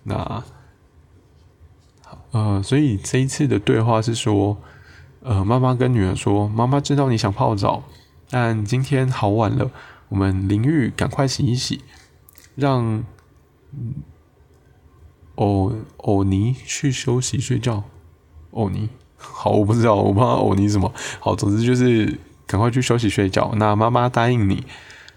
[0.03, 0.43] 那，
[2.31, 4.57] 呃，所以这一次的对话是说，
[5.19, 7.83] 呃，妈妈跟女儿说：“妈妈知道你想泡澡，
[8.29, 9.69] 但今天好晚了，
[10.07, 11.81] 我们淋浴赶快洗一洗。”
[12.59, 13.03] 让
[15.35, 17.83] 欧欧尼去休息睡觉。
[18.51, 20.91] 欧尼， 好，我不知道，我不知道欧尼什么。
[21.19, 23.53] 好，总之就是赶快去休息睡觉。
[23.55, 24.65] 那妈妈答应你，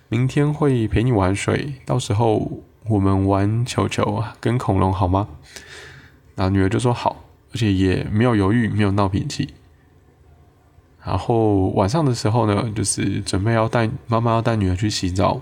[0.08, 5.28] 明天会陪你玩水，到时候我们玩球球跟恐龙好吗？
[6.34, 9.54] 然后女儿就说好，而且也没有犹豫，没有闹脾气。
[11.04, 15.40] 然后晚上的时候呢，就是准备要带妈妈要带女儿去洗澡。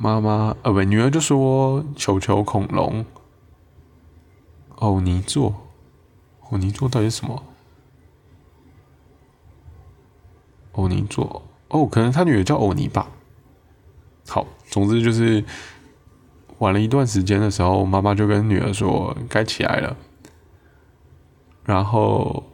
[0.00, 3.04] 妈妈，呃，不，女儿就说：“球球恐龙，
[4.76, 5.52] 欧尼座，
[6.50, 7.42] 欧尼座到底是什么？
[10.70, 13.10] 欧尼座，哦，可能他女儿叫欧尼吧。
[14.28, 15.44] 好，总之就是
[16.58, 19.96] 玩了一段时间的时候，妈妈就跟女儿说该起来了，
[21.64, 22.44] 然后，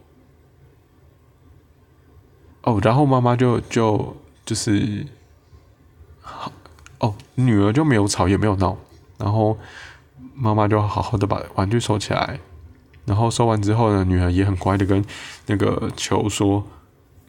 [2.63, 5.05] 哦，然后妈妈就就就是
[6.21, 6.51] 好。”
[6.99, 8.77] 哦，女儿就没有吵也没有闹，
[9.17, 9.57] 然后
[10.33, 12.39] 妈妈就好好的把玩具收起来，
[13.05, 15.03] 然后收完之后呢，女儿也很乖的跟
[15.47, 16.65] 那个球说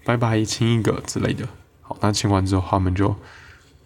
[0.05, 1.49] 拜拜，亲一个之类的。
[1.83, 3.15] 好，那亲完之后，他们就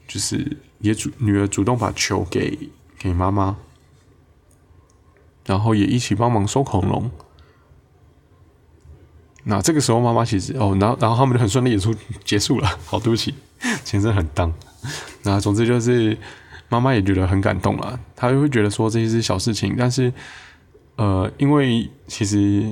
[0.06, 3.56] 就是也主女儿主动把球给给妈妈，
[5.46, 7.10] 然后也一起帮忙收恐龙。
[9.44, 12.68] 那这个时候妈妈其实哦，然后然后他们就很顺利演出结束了。
[12.86, 13.34] 好，对不起，
[13.84, 14.52] 前身很当。
[15.24, 16.16] 那总之就是
[16.68, 20.12] 妈妈也觉得很感动了，她就会觉得说这些是小事情，但是
[20.96, 22.70] 呃，因为其实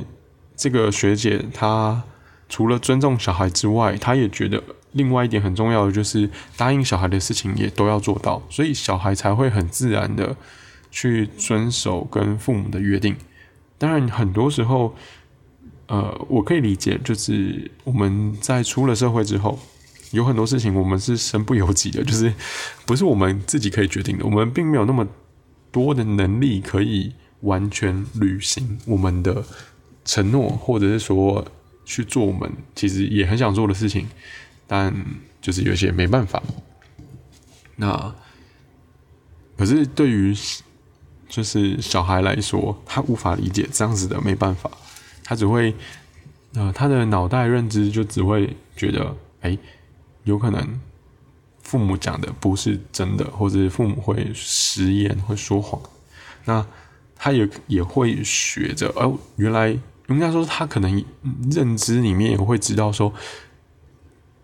[0.57, 2.03] 这个学姐她
[2.49, 10.37] 除了尊重小孩之外，她也觉得另外一点很重要的就是答应小孩的事情也都要做到，所以小孩才会很自然的
[10.90, 13.14] 去遵守跟父母的约定。
[13.77, 14.94] 当然很多时候，
[15.87, 19.59] 呃，我可以理解，就是我们在出了社会之后。
[20.12, 22.33] 有很多事情我们是身不由己的， 就是
[22.87, 24.25] 不是我们自己可以决定的。
[24.25, 25.07] 我们并没有那么
[25.71, 29.44] 多的能力可以完全履行我们的
[30.05, 31.47] 承诺，或者是说
[31.85, 34.07] 去做我们其实也很想做的事情，
[34.66, 34.94] 但
[35.42, 36.42] 就是有些没办法。
[37.77, 38.14] 那
[39.59, 40.35] 可是对于
[41.29, 44.71] 就是小孩来说，他无法理解这样子的没办法，
[45.23, 45.75] 他只会
[46.55, 49.59] 呃他的脑袋认知就只会觉得哎。
[50.24, 50.81] 有可能
[51.62, 55.81] 父母讲的不是真的，或者父母会食言、会说谎，
[56.46, 56.66] 那
[57.14, 59.76] 他也也会学着哦，原来
[60.09, 61.04] 应该说他可能
[61.50, 63.12] 认知里面也会知道说，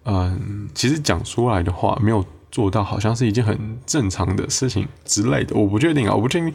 [0.04, 5.56] 嗯，其实讲出来的话没有做到，好像是一件很正常的事情之类的。
[5.56, 6.52] 我不确定啊，我不确定，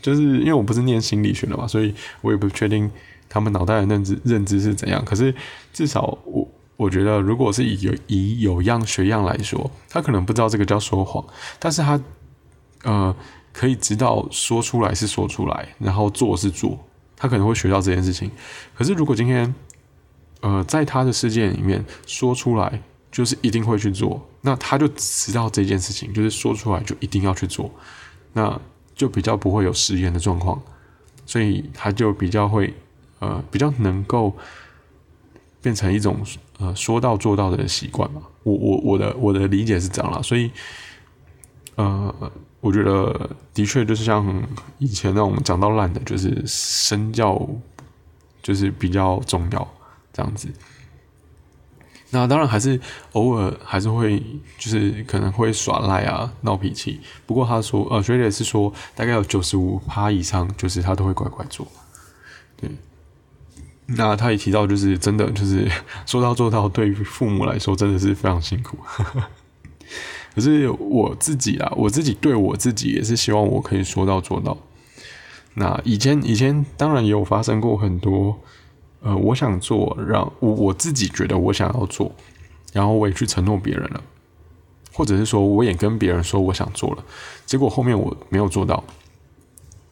[0.00, 2.90] 就是因为我不是念心理学的嘛，所以我也不确定
[3.28, 5.04] 他们脑袋的认知认知是怎样。
[5.04, 5.34] 可是
[5.72, 6.48] 至少我。
[6.76, 11.24] 我觉得，如果是以有以有样学样来说，他可能不知道这个叫说谎，
[11.58, 12.00] 但是他
[12.82, 13.16] 呃
[13.52, 16.78] 可以知道说出来是说出来，然后做是做，
[17.16, 18.30] 他可能会学到这件事情。
[18.74, 19.54] 可是如果今天
[20.40, 27.70] 呃在他的世界里面说出来就是一定会去做，那他就知道这件事情，就是说出来就一定要去做，
[28.34, 28.60] 那
[28.94, 30.60] 就比较不会有食言的状况，
[31.24, 32.74] 所以他就比较会
[33.20, 34.36] 呃比较能够
[35.66, 36.24] 变成一种
[36.60, 38.22] 呃说到做到的习惯嘛。
[38.44, 40.48] 我我我的我的理解是这样啦，所以
[41.74, 42.14] 呃
[42.60, 44.24] 我觉得的确就是像
[44.78, 47.44] 以前那种讲到烂的，就是身教
[48.40, 49.68] 就是比较重要
[50.12, 50.48] 这样子。
[52.10, 52.80] 那当然还是
[53.14, 54.22] 偶尔还是会，
[54.56, 57.00] 就是可能会耍赖啊、闹脾气。
[57.26, 61.66] 不过他说，呃，学姐是说，大概有九十五趴以上，就是他都会乖乖做。
[62.56, 62.70] 对。
[63.86, 65.70] 那他也提到，就是真的，就是
[66.06, 68.76] 说到做到，对于父母来说真的是非常辛苦。
[70.34, 74.56] 可是我自己啊，我自己对我自己也是希望我可以说到做到。
[75.54, 78.38] 那以前以前当然也有发生过很多。
[79.02, 82.10] 呃，我想做，让我我自己觉得我想要做，
[82.72, 84.02] 然后我也去承诺别人了，
[84.92, 87.04] 或者是说我也跟别人说我想做了，
[87.44, 88.82] 结果后面我没有做到。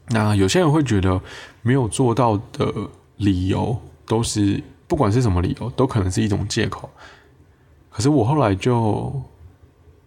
[0.08, 1.20] 那有些人会觉得
[1.62, 2.74] 没有做到的
[3.16, 6.90] 理由都是不管是什么理由，都可能是一种借口。
[7.90, 9.22] 可是我后来就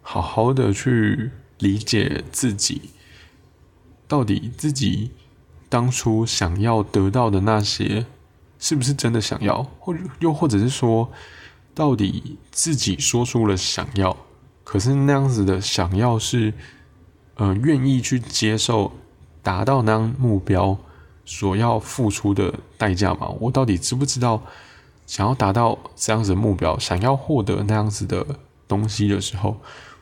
[0.02, 2.90] 好好的去理解自己，
[4.08, 5.12] 到底自己
[5.70, 8.06] 当初想要得到的那些。
[8.60, 11.12] 是不是真的想要，或者又或者是说，
[11.76, 14.18] 到底自己说出了想要，
[14.64, 16.52] 可是那样子的想要是，
[17.36, 18.94] 呃，愿意去接受
[19.44, 20.76] 达到那样目标
[21.28, 23.28] 所要付出的代价吗？
[23.40, 24.42] 我到底知不知道，
[25.06, 28.26] 想要达到这样子的目标，想要获得那样子的
[28.68, 29.58] 东西的时候，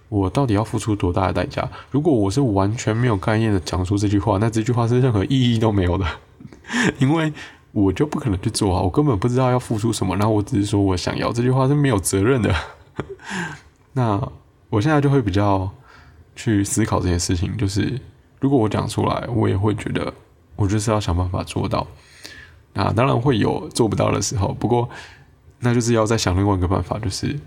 [0.08, 1.68] 我到底要付出多大的代价？
[1.90, 6.06] 如果我是完全没有概念的讲出这句话，那这句话是任何意义都没有的，
[7.00, 7.34] 因为。
[7.76, 8.82] 我就不可能去做啊！
[8.82, 12.56] 我根本不知道要付出什么，然后我只是说我想要这句话是没有责任的。
[13.92, 14.18] 那
[14.70, 15.70] 我现在就会比较
[16.38, 18.00] 去思考这件事情，就是
[18.40, 20.14] 如果我讲出来，我也会觉得
[20.56, 21.88] 我就是要想办法做到。
[22.74, 24.90] 那当然会有做不到的时候，不过
[25.60, 27.40] 那就是要再想另外一个办法，就是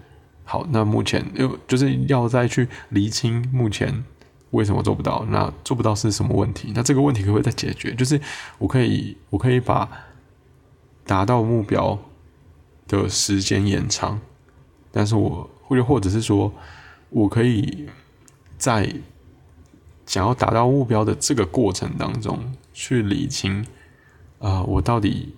[0.44, 4.04] 好，那目前又就是要再去厘清目前
[4.50, 6.72] 为什么做不到，那做不到是什么问题？
[6.74, 7.94] 那这个问题可不可以再解决？
[7.94, 8.20] 就是
[8.58, 9.88] 我可以，我可以把。
[11.08, 11.98] 达到目标
[12.86, 14.20] 的时间延长，
[14.92, 16.52] 但是我或者或者是说，
[17.08, 17.88] 我可以
[18.58, 18.94] 在
[20.04, 22.38] 想要达到目标的这个过程当中
[22.80, 23.66] 去理清，
[24.38, 25.34] 啊，我到底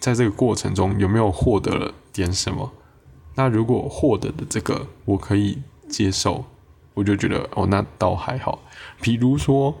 [0.00, 2.72] 在这个过程中有没有获得了点什么？
[3.36, 6.44] 那如果获得的这个我可以接受，
[6.94, 8.58] 我就觉得哦，那倒还好。
[9.00, 9.72] 比如说，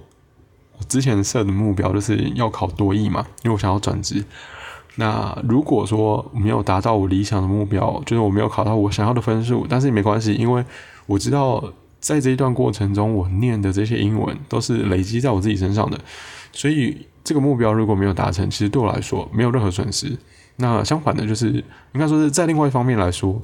[0.78, 4.24] 我之前设的目标就是要考多艺嘛，因为我想要转职。
[4.94, 10.64] 那如果说没有达到我理想的目标，就是我没有考到我想要的分数，但是也没关系，因为
[11.06, 15.98] 我知道在这一段过程中，我念的这些英文都是累积在我自己身上的，
[16.52, 20.16] 所以这个目标如果没有达成，其实对我来说没有任何损失。
[20.56, 21.48] 那相反的，就是
[21.92, 23.40] 应该说是在另外一方面来说，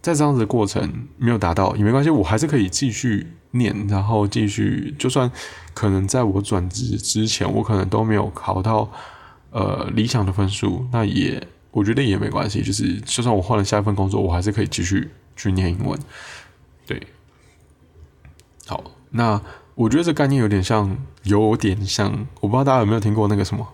[0.00, 5.30] 在这样子的过程没有达到也没关系，我还是可以继续念，然后继续，就算
[5.72, 8.90] 可能在我转职之前，我可能都没有考到。
[9.56, 15.96] 呃，理想的分数，那也我觉得也没关系，就是就算我换了下一份工作，我还是可以继续去念英文。
[16.84, 17.00] 对，
[18.66, 19.40] 好，那
[19.74, 23.66] 我觉得这概念有点像，有点像，我不知道大家有没有听过那个什么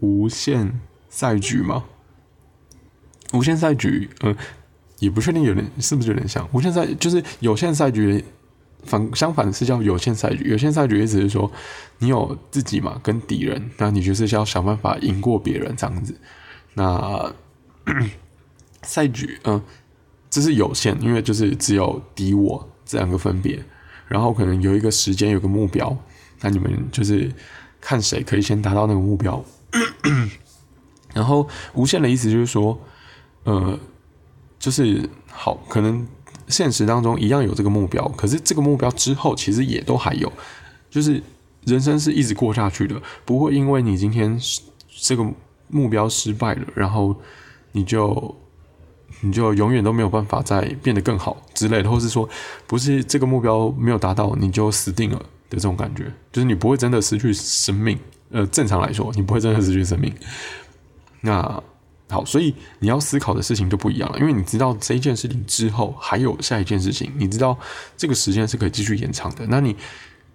[0.00, 1.84] 无限赛局吗？
[3.32, 4.36] 无限赛局，嗯，
[4.98, 8.24] 也不确定，有点是不是有点像无限赛，就是有限赛局。
[8.84, 11.50] 反相反是叫有限赛局，有限赛局意思是说，
[11.98, 16.16] 你有自己嘛跟敌人，那你就是要想办法赢过别人这样子。
[16.74, 17.34] 那
[18.82, 19.60] 赛局，嗯，
[20.30, 23.60] 这是有限，因为就是只有敌我这两个分别，
[24.06, 25.96] 然后可能有一个时间有个目标，
[26.40, 27.32] 那你们就是
[27.80, 29.44] 看谁可以先达到那个目标。
[31.14, 32.78] 然后无限的意思就是说，
[33.44, 33.78] 呃，
[34.58, 36.06] 就是好可能。
[36.48, 40.32] 现实当中一样有这个目标，可是这个目标之后其实也都还有，
[40.88, 41.20] 就是
[41.64, 44.38] 人生是一直过下去的，不会因为你今天
[44.88, 45.28] 这个
[45.66, 47.16] 目标失败了，然后
[47.72, 48.32] 你就
[49.20, 52.28] 你就永远都没有办法再变得更好之类的，或是说
[52.66, 57.98] 不是这个目标没有达到你就死定了的这种感觉，就是你不会真的失去生命。
[58.30, 60.12] 呃，正常来说，你不会真的失去生命。
[61.20, 61.62] 那。
[62.08, 67.58] 好，所以你要思考的事情就不一样了，因为你知道这一件事情之后还有下一件事情，你知道
[67.96, 69.44] 这个时间是可以继续延长的。
[69.48, 69.74] 那你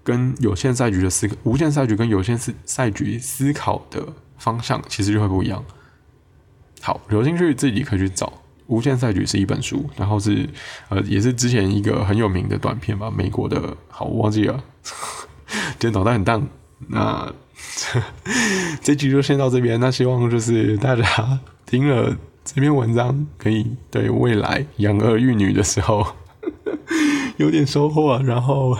[0.04, 4.06] 跟有限赛局的思无限赛局跟有限赛赛局思考的
[4.38, 5.64] 方向其实就会不一样。
[6.82, 8.34] 好，有兴趣自己可以去找，
[8.72, 10.48] 无限赛局》是一本书，然后是
[10.88, 14.64] 呃也是之前一个很有名的短片吧，美国的，好我忘记了，
[15.78, 16.48] 今天脑袋很荡。
[16.88, 17.32] 那
[18.82, 22.16] 这集就先到这边，那希望就是大家听了
[22.46, 26.08] 这篇文章，可以对未来养儿育女的时候
[27.36, 28.78] 有点收获，然后。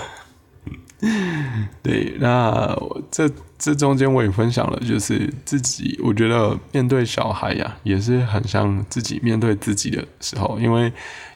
[1.82, 2.76] 对，那
[3.10, 10.92] 这这中间我也分享了，就是自己，我觉得面对小孩呀，也是很像自己面对自己的时候，因为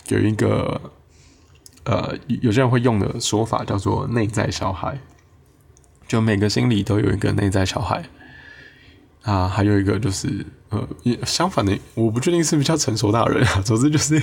[0.10, 0.80] 有一个
[1.84, 5.00] 呃，有些人会用的说法叫做内在小孩，
[6.08, 8.04] 就每个心里都有一个内在小孩
[9.24, 10.88] 啊，还有一个就是呃，
[11.26, 14.22] 相反的，我不确定是不是叫成熟大人啊，总之就是。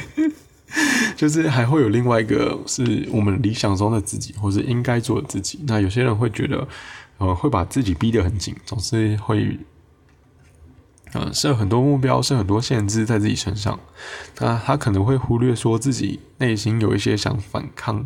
[1.22, 5.60] 就是还会有另外一个是我们理想中的自己，或是应该做的自己。
[5.68, 6.66] 那有些人会觉得，
[7.18, 9.56] 呃，会把自己逼得很紧，总是会，
[11.12, 13.78] 呃，设很多目标，设很多限制在自己身上。
[14.40, 18.04] 那他可能会忽略说自己内心有一些想反抗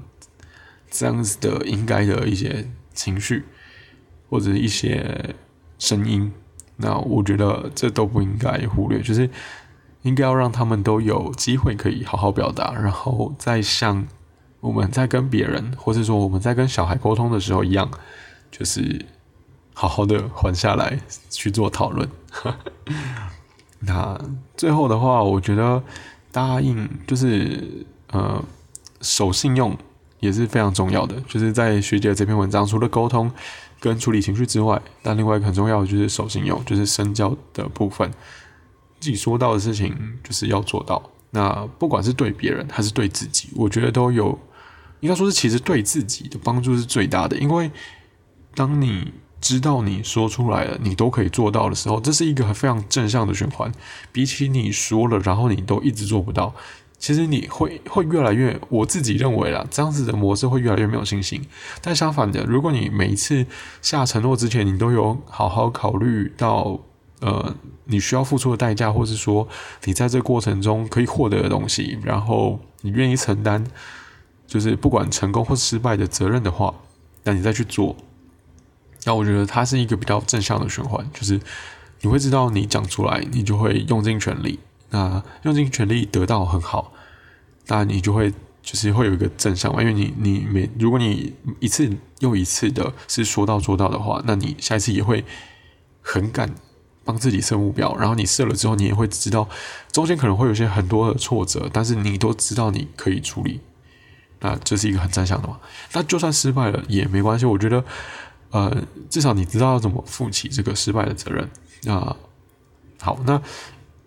[0.91, 3.45] 这样子的应该的一些情绪，
[4.29, 5.35] 或者一些
[5.79, 6.31] 声音。
[6.77, 9.31] 那我觉得这都不应该忽略，就是。
[10.03, 14.07] 应该要让他们都有机会可以好好表达，然后再像
[14.61, 17.91] 我们在跟别人，或者说我们在跟小孩沟通的时候一样，
[18.51, 19.05] 就是
[19.75, 20.99] 好好的缓下来
[21.31, 22.09] 去做讨论。
[23.81, 24.19] 那
[24.57, 25.83] 最后的话，我觉得
[26.33, 28.43] 答应就是呃
[29.01, 29.77] 守信用
[30.21, 31.21] 也是非常重要的。
[31.29, 33.31] 就是在学姐这篇文章，除了沟通
[33.79, 38.11] 跟处理情绪之外，但另外一个很重要的就是守信用，就是身教的部分。
[39.01, 39.95] 自己说到的事情
[40.25, 41.03] 就是要做到。
[41.31, 44.39] 那不管是对别人还是对自己，我觉得都有，
[45.01, 47.37] 应该说是其实对自己的帮助是最大的。
[47.37, 47.71] 因为
[48.55, 53.71] 当你知道你说出来了，你都可以做到的时候，这是一个非常正向的循环。
[54.13, 56.55] 比起你说了，然后你都一直做不到，
[56.97, 61.43] 其实你会会越来越，我自己认为啦，这样子的模式会越来越没有信心。
[61.83, 63.45] 但相反的，如果你每一次
[63.83, 66.81] 下承诺之前，你都有好好考虑到。
[67.21, 67.55] 呃，
[67.85, 69.49] 你需要付出的代价，或是说
[69.85, 73.64] 你在这过程中可以获得的东西，然后你愿意承担，
[74.47, 76.75] 就是不管成功或失败的责任的话，
[77.25, 77.97] 那你再去做，
[79.05, 81.41] 那我觉得它是一个比较正向的循环，就是
[82.03, 84.59] 你会知道你讲出来，你就会用尽全力，
[84.91, 86.93] 那用尽全力得到很好，
[87.69, 88.31] 那你就会
[88.62, 95.25] 就是会有一个正向嘛，因为你你每如果你一次又一次的是说到做到的话，那你下一次也会
[96.03, 96.55] 很敢。
[97.07, 99.49] 帮自己设目标，然后你设了之后，你也会知道
[99.93, 103.61] 中间可能会有些很多的挫折，但是你都知道你可以处理，
[104.41, 105.59] 那这是一个很正向的嘛。
[105.93, 107.85] 那就算失败了也没关系，我觉得，
[108.51, 108.77] 呃，
[109.09, 111.49] 至少你知道要怎么负起这个失败的责任。
[111.85, 112.17] 那
[113.01, 113.41] 好，那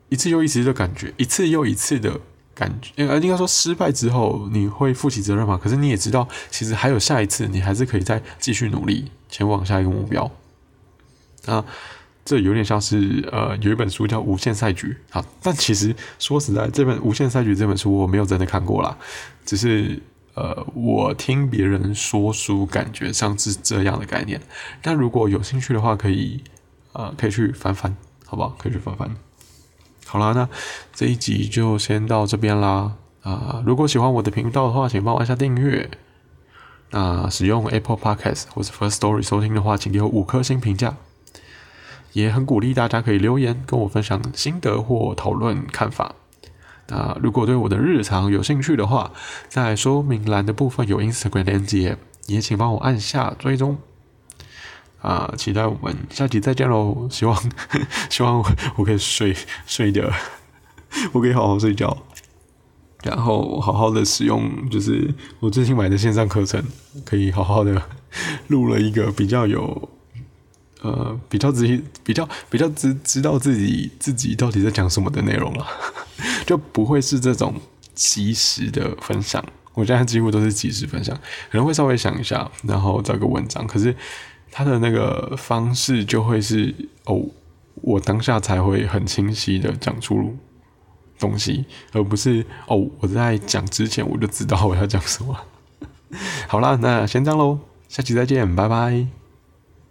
[0.09, 2.19] 一次又一次的感觉，一次又一次的
[2.53, 5.57] 感觉，呃，应该说失败之后你会负起责任嘛？
[5.57, 10.29] 可是你也知道，其实还有下一次，你还是可以再继续努力前往下一个目标。
[11.45, 11.63] 啊。
[12.29, 18.95] 这有点像是呃，有一本书叫《无限赛局》啊，但其实说实在，这本《无限赛局》这本书我没有真的看过啦，
[19.43, 19.99] 只是
[20.35, 24.39] 呃，我听别人说书，感觉像是这样的概念。
[24.79, 26.43] 但如果有兴趣的话，可以
[26.93, 28.55] 呃，可以去翻翻，好不好？
[28.59, 29.09] 可以去翻翻。
[30.05, 30.47] 好啦，那
[30.93, 32.93] 这一集就先到这边啦。
[33.23, 35.89] 啊，如果喜欢我的频道的话，请帮我按下订阅。
[36.91, 40.95] 那使用 Apple Podcast 或者 First Story 收听的话，请给我五颗星评价。
[42.13, 46.15] 也很鼓励大家可以留言跟我分享心得或讨论看法。
[46.87, 49.11] 那如果对我的日常有兴趣的话，
[49.47, 53.77] 在说明栏的部分有 Instagram 连接，也请帮我按下追踪。
[55.01, 57.07] 啊，期待我们下集再见喽！
[57.11, 57.37] 希望
[58.09, 58.43] 希望
[58.75, 59.33] 我可以睡
[59.65, 60.11] 睡的，
[61.13, 61.95] 我可以好好睡觉，
[63.03, 66.61] 然后好好的使用，就是我最近买的线上课程，
[67.05, 67.81] 可以好好的
[68.47, 69.89] 录了一个比较有。
[70.81, 75.65] 呃，比较自己比较比较知知道自己自己到底在讲什么的内容了，
[76.47, 77.53] 就不会是这种
[77.93, 79.43] 即时的分享。
[79.73, 81.15] 我现在几乎都是即时分享，
[81.51, 83.65] 可能会稍微想一下，然后找个文章。
[83.67, 83.95] 可是
[84.51, 86.73] 他的那个方式就会是
[87.05, 87.23] 哦，
[87.75, 90.35] 我当下才会很清晰的讲出
[91.17, 95.37] 东西，而不是哦我在讲之前我就知道我要讲什么。
[96.47, 99.18] 好啦，那先这样喽，下期再见，拜拜。